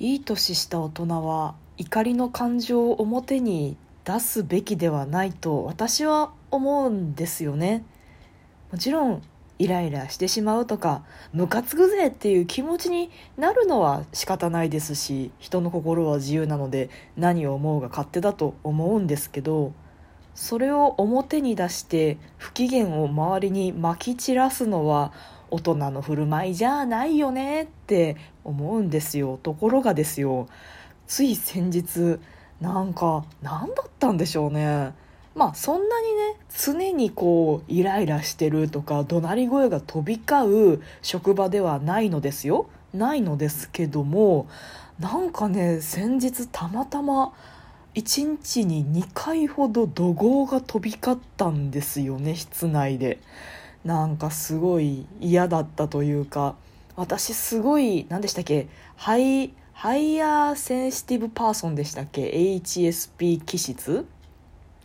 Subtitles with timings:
[0.00, 7.84] いい年した大人は怒りの感情を表に出すべきではないと私は思うんですよね。
[8.72, 9.22] もちろん
[9.58, 19.72] イライラしてしまうとかムカつくぜっていう気持ちになるのは仕方ないですし人の心は自由なので何を思うが勝手だと思うんですけど
[20.34, 25.12] それを表に出して不機嫌を周りにまき散らすのは
[25.54, 29.38] 大人の振る舞いじゃないよねって思うんですよ。
[29.40, 30.48] ところがですよ。
[31.06, 32.18] つい先日
[32.60, 34.92] なんか何だったんでしょうね。
[35.36, 42.66] まあそんなにね常にこうイライラしてるとか怒鳴り声が飛び交う職場ではないのですよ。
[42.92, 44.48] ないのですけども
[44.98, 47.32] なんかね先日たまたま
[47.94, 53.20] 1日に2回ほど怒号が飛び交ったんですよね室内で。
[53.84, 56.56] なんかすごい嫌だったというか
[56.96, 64.06] 私すごい何でしたっけハイ highly sensitive person でしたっけ HSP 気質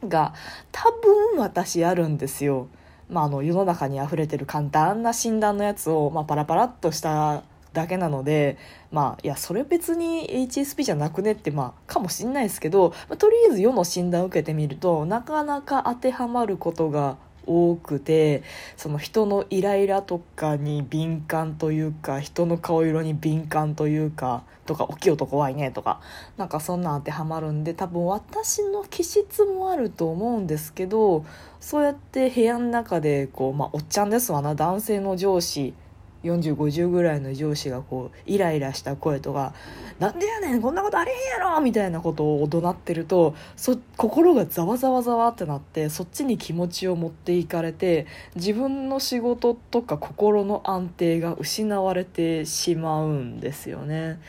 [0.07, 0.33] が
[0.71, 2.67] 多分私あるんですよ。
[3.09, 7.43] まあ、あの世の中に溢れてる簡単な診断のやつを、まあ、パラパラっとした
[7.73, 8.57] だけなので
[8.91, 18.43] まあいやそれ別に HSP じゃなくねってまあかもしんないですけど、まあ、とりあえず世の診断を受けてみるとなかなか当てはまることが多くて
[18.77, 25.99] その人のイライラとかに敏感というか人の顔色に敏感というかとか大きい音怖いねとか
[26.37, 31.25] なんかそんなん当てはまるんで多分私の気質もあると思うんですけど
[31.59, 35.73] そうやって部屋の中でこう、まあ、おっちゃんですわな男性の上司
[36.23, 39.53] 4050ぐらいの上司がこうイライラした声とか
[39.99, 54.19] 「なんでやねんこんなことありへんやろ!」みたいなことを怒鳴ってるとそ心がざわざわざわってなってそっちに気持ちを持っていかれて自分の仕事とか心の安定が失われてしまうんですよね。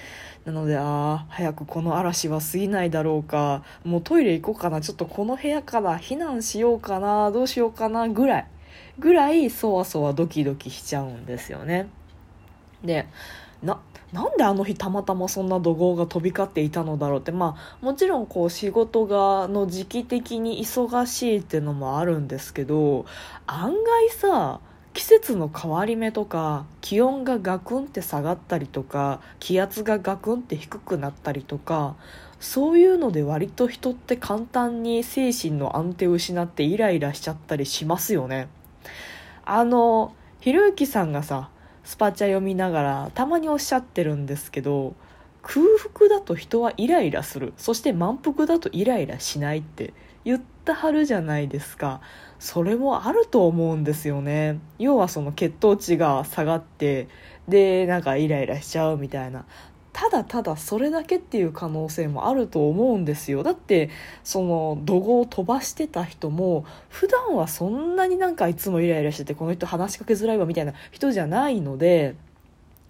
[0.44, 8.46] なのでああ早くこの嵐は過ぎないだろうかもうトイレ行こうかなちょっとこの部屋から避難しようかなどうしようかなぐらい。
[9.00, 11.88] ぐらいそわそわドキドキしちゃうんですよね。
[12.84, 13.06] で
[13.62, 13.80] な
[14.12, 23.06] なんであの日たまたまそんな怒号が飛び交っていたのだろうってまあもちろんこう仕事がの時期的に忙しいっていうのもあるんですけど
[23.46, 24.60] 案外さ
[24.92, 31.94] 季節の変わり目とか気温がガクンって下がったりとか気圧がガクンって低くなったりとか
[32.40, 38.48] そういうので割と人って簡単に精神の安定を失ってイライラしちゃったりしますよね。
[39.44, 41.50] あのひろゆきさんがさ
[41.84, 44.94] スパチャ読みながらたまにおっしゃってるんですけど
[45.42, 45.64] 空
[45.94, 47.54] 腹だと人はイライラする。
[47.56, 52.00] そして満腹だとイライラしないって言ったはるじゃないですか。
[52.38, 54.60] それもあると思うんですよね。
[54.78, 57.08] 要はその血糖値が下がって
[57.48, 59.46] でなんかイライラしちゃうみたいな。
[60.00, 63.42] ただただそれだけっていう可能性もあると思うんですよ。
[63.42, 63.90] だって
[64.24, 72.14] その怒号を飛ばしてた人も普段はそんなになんかいつもイライラしててこの人話しかけづらいわみたいな人じゃないので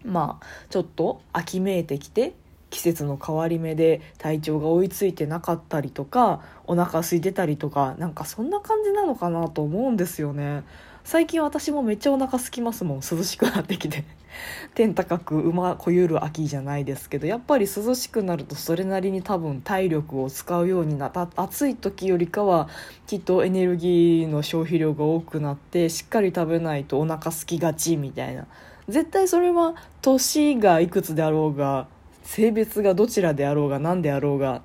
[0.05, 2.33] まあちょっと秋めいてきて
[2.71, 10.63] 季節の変わり目で体調が追いついてなかったりとかお腹空いてたりとかなんかそんな感じなのかなと思うんですよね。
[11.11, 13.01] 最近私もめっちゃお腹空きますもん。
[13.01, 14.05] 涼しくなってきて。
[14.77, 17.27] 天高く馬こゆる秋じゃないですけど。
[17.27, 21.29] やっぱり涼しくなるとそれなりに多分体力を使うようになった。
[21.35, 22.69] 暑い時よりかは
[23.09, 28.47] きっとエネルギーの消費量が多くなってしっかり食べないとお腹空きがちみたいな。
[28.89, 31.89] 絶対それは年がいくつであろうが
[32.23, 34.63] 性別がどちらであろうが何であろうが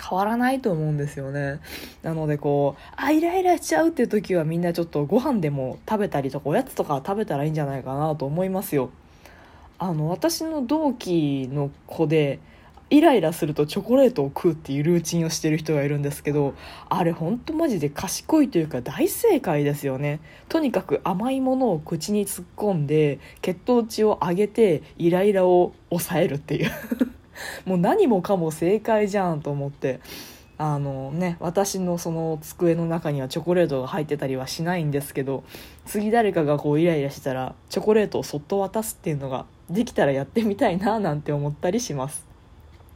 [0.00, 1.60] 変わらないと思うんですよね。
[2.02, 8.90] なのでこうあイライラしちゃうっていう時はみんなちょっとご飯でも食べたりとかおやつとか食べたらいいんじゃないかなと思いますよ。
[9.78, 12.38] あの私の同期の子で
[12.90, 16.54] イライラするとチョコレートを食うっていうルーチンをしてる人がいるんですけど
[16.88, 20.20] あれほんとマジで賢いというか大正解ですよね。
[20.48, 26.70] とにかく甘いものを口に突っ込んで血糖値を上げてイライラを抑えるっていう。
[27.64, 30.00] もう何もかも正解じゃんと思って
[30.56, 35.42] あのね私のその机の中にはチョコレートが入ってたりはしないんですけど
[35.84, 42.34] 次誰かがこうイライラしたらチョコレートをそっと渡すっていうのができたらやってみたいななんて思ったりします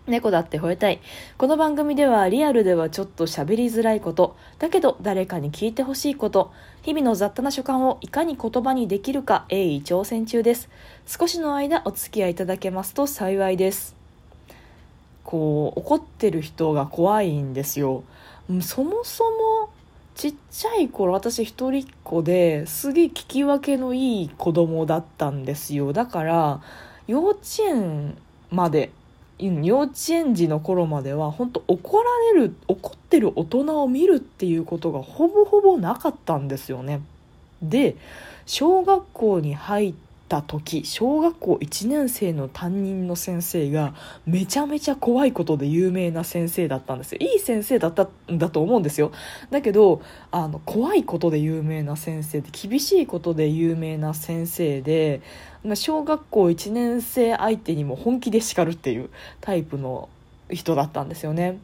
[0.09, 1.01] 猫だって吠えたい。
[1.37, 6.53] この番組ではリアルではちょっと喋りづらいこと、だけど誰かに聞いてほしいこと、
[6.83, 10.69] 日々の雑多な所感をいかに言葉にできるか鋭意挑戦中です。
[11.07, 13.98] 少しの間お付き合いいただけますと幸いです。
[15.29, 18.03] こう怒ってる人が怖いんですよ
[18.63, 19.69] そもそも
[20.15, 26.63] ちっちゃい頃私一人っ子ですげえ聞き分けのいい子供だったんですよだから
[27.07, 28.17] 幼稚園
[28.51, 28.91] まで
[29.39, 37.03] 幼稚園児の頃までは本当怒られる怒ってる大人を見るっていうことがほぼほぼなかったんですよね。
[37.61, 37.97] で
[38.47, 39.95] 小学校に入っ
[40.29, 43.95] た時小学校1年生の担任の先生が
[44.27, 47.19] めちゃめちゃ怖いことで有名な先生だったんですよ。
[47.21, 49.13] いい先生だったんだと思うんですよ。
[49.51, 55.23] だけどあの怖いことで有名な先生で厳しいことで有名な先生で
[55.75, 59.11] 小学校1年生相手にも本気で叱るっていう
[59.41, 60.09] タイプの
[60.51, 61.59] 人だったんですよね。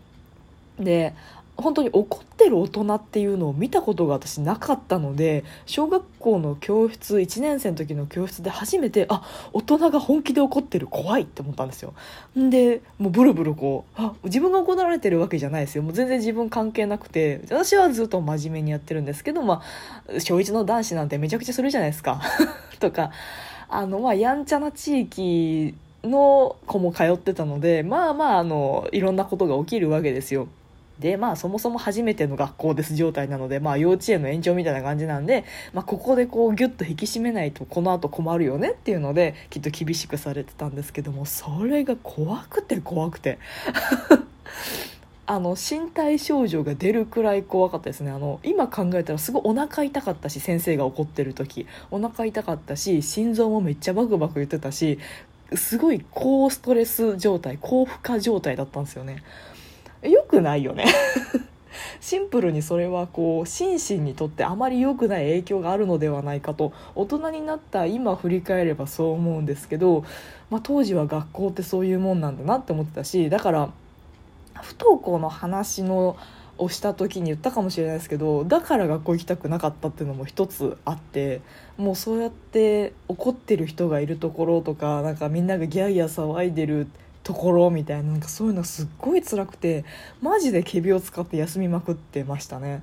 [0.79, 1.15] で
[1.57, 9.23] 本当に怒ってる大人っていうのを見たことが私なかったので小学校の教室1年生の時の教室で初めてあ
[9.53, 11.95] 大人が本気で怒ってる怖いって思ったんですよ。
[12.37, 15.83] でもうブルブルこうあ自分が怒られてるわけじゃないですよ。
[15.83, 19.63] もう全然自分関係なくて私はずっと真面目にやってるんですけどま
[20.09, 22.21] あ小1の男子なんてめちゃくちゃするじゃないですか。
[22.81, 23.13] とか
[23.69, 30.49] あのまあやんちゃな地域の子も通ってたのでまあまああのいろんなことが起きるわけですよ。
[30.99, 43.39] でまあそもそも初めての学校です状態なので、まあ、幼稚園の延長みたいな感じなんで、まあ、ここでこうギュッと引き締めないとこのあと困るよねっていうのできっと厳しくされてたんですけどもそれが怖くて怖くて。
[45.27, 48.11] あの身体症状が出るくらい怖かったですね。
[48.11, 51.67] あの今考えたらすごいお腹痛かったし先生が怒ってる時。
[51.91, 54.99] お腹痛かったし心臓もめっちゃバクバク言ってたし
[55.55, 59.23] すごい高ストレス状態高負荷状態だったんですよね。
[60.05, 60.85] 良くないよね。
[62.01, 70.05] シンプルにそれはこう心身にとってあまり良くない影響があるのではないかと大人になった今振り返ればそう思うんですけど、
[70.51, 73.71] まあ、当時は学校ってそういうもんなんだなって思ってたしだから
[74.61, 76.17] 不登校の話の
[76.57, 81.41] をした時に言ったかもしれないですけどだから学校行きたくなかったっていうのも一つあって
[81.77, 86.87] もうそうやって怒ってる人がいるところとかなんかみんながギャーギャー騒いでる
[87.25, 89.85] ところみたいななんかそういうのすっごい辛くて
[90.21, 92.83] マジで仮病使って休みまくってましたね。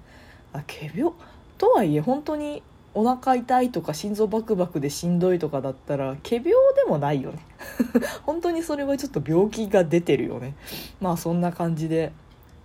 [0.51, 1.13] あ仮病？
[1.57, 7.39] とはいえ本当にお腹痛いとか心臓バクバクでしんどいとかだったら仮病でもないよね。
[8.25, 10.55] 本当にそれはちょっと病気が出てるよね。
[10.99, 12.11] まあそんな感じで。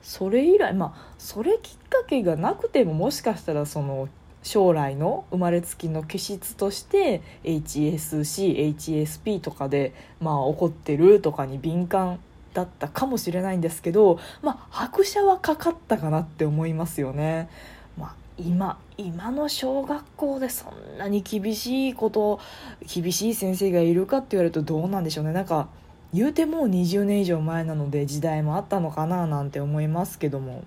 [0.02, 4.08] それ以来まあそれきっかけがなくてももしかしたらその
[4.46, 12.20] 将来の生まれつきの気質として HSCHSP とかで、まあ、起こってるとかに敏感
[12.54, 17.48] だったかもしれないんですけど、まあ、拍車はかかったかなって思いますよね。
[17.98, 22.38] まあ、今今の小学校でそんなに厳しいこと
[22.82, 25.68] 厳しい先生がいるかって言われるとどうなんでしょうねなんか
[26.14, 30.62] 言うてもう20年以上前なので時代もあったのかななんて思いますけども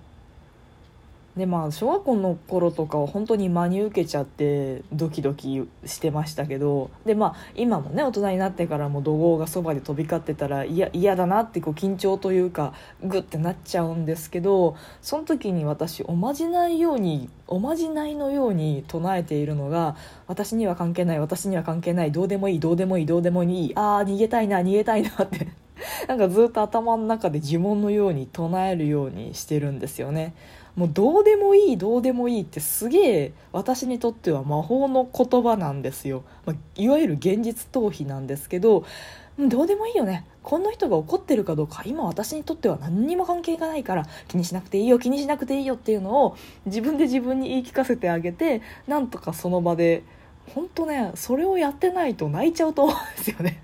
[1.36, 12.74] でまあ小学校の頃とかは本当に真に受けちゃってドキドキしてましたけどでまあ今もね大人になってからも怒号がそばで飛び交ってたら嫌だなってこう緊張というか
[13.04, 19.96] グッてなっちゃうんですけどその時に私おまじないようにおまじないのように唱えているのが
[20.26, 25.48] 私には関係ない私には関係ないどうでもいいどうでもいいどうでもいいああ逃げたいな逃げたいなって
[26.08, 30.34] なんかずっと頭の中で呪文のように唱えるようにしてるんですよね。
[30.80, 38.86] もうどうでもいいどうでもいいってすげえ私にとっては魔法の言葉なんですよ、まあ、いわゆる現実逃避なんですけど
[39.38, 40.26] どうでもいいよね。
[40.42, 50.02] この人が怒ってるかどうか今私にとっては何にも関係がないから気にしなくていいよ気にしなくていいよっていうのを自分で自分に言い聞かせてあげてなんとかその場で
[50.54, 53.62] 本当ねそれをやってないと泣いちゃうと思うんですよね。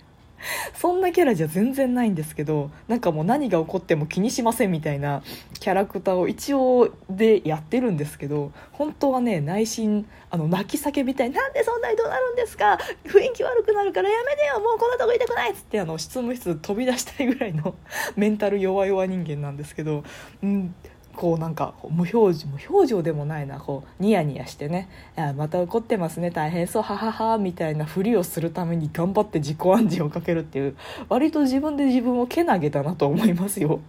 [0.74, 5.22] そんなキャラじゃ全然ないんですけどなんかもう何が起こっても気にしませんみたいな
[5.60, 12.78] キャラクターを一応でやってるんですけど本当はね内心あの泣き叫びたいなんでそんなにどうなるんですか？
[13.04, 17.74] 雰囲気悪くなるからやめてよもうこんなとこいたくないっつってあの執務室飛び出したいぐらいの
[18.16, 20.04] メンタル弱々人間なんですけど、
[20.42, 20.74] うん、
[21.16, 24.88] こうなんか無表情無表情でもないなこうニヤニヤしてね
[25.37, 30.76] 「また怒ってますね大変そうははは」みたいなふりをするために頑張って自己暗示をかけるっていう
[31.08, 33.80] 割と自分で自分をけなげだなと思いますよ。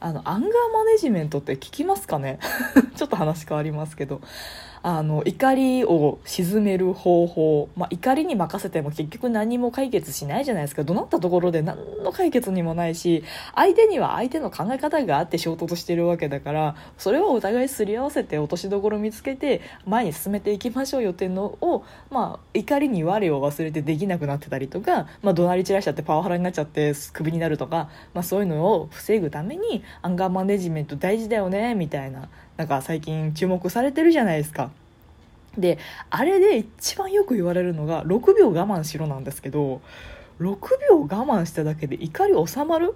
[0.00, 2.38] あのアンガーマネジメントって聞きますかね？
[2.94, 4.20] ちょっと話変わりますけど。
[4.82, 10.84] あの怒りを鎮める方法、まあ、怒りに任せても結局何も解決しないじゃないですか。
[10.84, 32.28] 怒鳴ったところで何の解決にもないし相手には相手の考え方があって衝突してるわけだからそれをお互いすり合わせて落としどころ見つけて前に進めていきましょうよっていうのを、まあ、怒りに我を忘れてできなくなってたりとか、まあ、怒鳴り散らしちゃってパワハラになっちゃってクビになるとか、まあ、そういうのを防ぐためにアンガーマネジメント大事だよねみたいな。
[32.58, 34.70] なんか最近注目されてるじゃないですか。
[35.56, 35.78] で
[36.10, 39.80] あれで一番よく言われるのが6秒我慢しろなんですけど
[40.40, 40.56] 6
[40.90, 42.94] 秒我慢しただけで怒り収まる？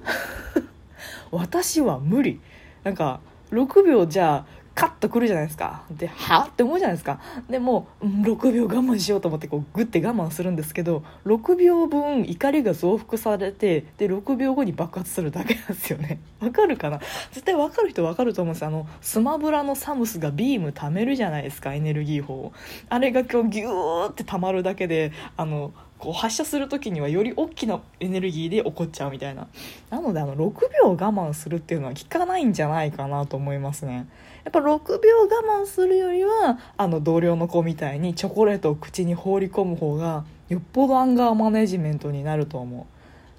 [1.32, 2.40] 私は無理
[2.84, 5.82] なんか6秒じゃあカッとくるじゃないですか。
[5.90, 7.20] ではって思うじゃないですか。
[7.48, 16.20] でも、6秒我慢しようと思ってこうグッて我慢するんですけど6秒分怒りが増幅されてで6秒後に爆発するだけなんですよね。
[16.40, 17.00] わかるかな？
[17.32, 22.52] 絶対わかる人わかると思うんですあのスマブラのサムスがビーム貯めるじゃないですかエネルギー砲
[22.88, 29.46] あれが今日ギューって溜まるだけであのこう発射する時にはより大きなエネルギーで起こっちゃうみたいな。
[29.88, 34.08] なのであの6秒我慢するっていうのは効かないんじゃないかなと思いますね。
[34.44, 42.84] やっぱ6秒我慢するよりはあの同僚の子みたいにチョコレートを口に放り込む方がよっぽどアンガーマネジメントになると思う。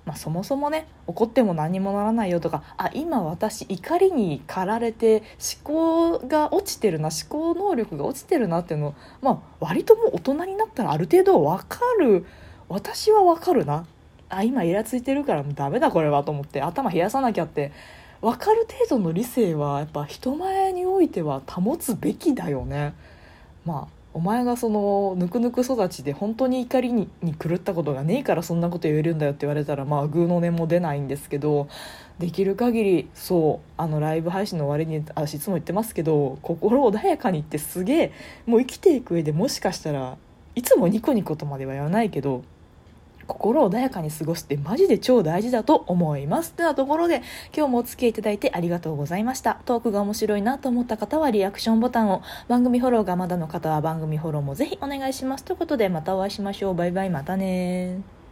[0.06, 5.24] まあ、そもそもね怒っても何もならないよとかあ今私怒りに駆られて
[5.64, 12.26] 思考が落ちてるな思考能力が落ちてるなっていうのまあ割ともう大人になったらある程度分かる。
[12.70, 13.86] 私は分かるな。
[14.30, 17.72] あ今イラついてるからもうダメだこれはと思って頭冷やさなきゃって
[18.24, 22.94] 分かる程度の理性はやっぱ人前においては保つべきだよね。
[23.66, 31.68] まあお前がそのぬくぬく育ちで本当に怒りに狂ったことがねえからそんなこと言えるんだよって言われたらまあグーの音も出ないんですけど
[32.20, 38.12] できる限りそうあのライブ配信の終わりに私いつも言ってますけど心穏やかにってすげえ
[38.46, 40.16] もう生きていく上でもしかしたら
[40.56, 42.44] いつもニコニコとまでは言わないけど
[43.28, 46.54] 心穏やかに過ごすってマジで超大事だと思います。
[46.54, 47.22] というところで
[47.56, 49.60] 今日もお付き合いいただいてありがとうございました。
[49.66, 55.44] トークが面白いなと思った方はリアクションボタンを、番組フォローがまだの方は番組フォローもぜひお願いします。
[55.44, 56.76] ということでまたお会いしましょう。
[56.76, 58.23] バイバイまたね